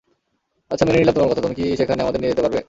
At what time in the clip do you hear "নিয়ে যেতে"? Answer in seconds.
2.21-2.43